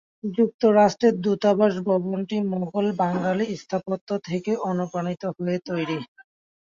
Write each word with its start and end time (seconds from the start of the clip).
যুক্তরাষ্ট্রের 0.35 1.15
দূতাবাস 1.21 1.73
ভবনটি 1.87 2.37
মুঘল 2.51 2.87
বাঙ্গালী 2.99 3.45
স্থাপত্য 3.55 4.09
থেকে 4.27 4.51
অনুপ্রাণিত 4.69 5.23
হয়ে 5.35 5.57
তৈরি। 5.67 5.97